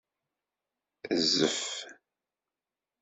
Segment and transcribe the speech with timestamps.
[1.17, 1.61] Rzef.